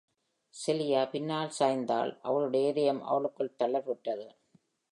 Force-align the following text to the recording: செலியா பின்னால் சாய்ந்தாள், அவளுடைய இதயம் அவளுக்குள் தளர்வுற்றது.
செலியா 0.53 1.01
பின்னால் 1.09 1.51
சாய்ந்தாள், 1.59 2.11
அவளுடைய 2.21 2.69
இதயம் 2.69 3.03
அவளுக்குள் 3.03 3.55
தளர்வுற்றது. 3.59 4.27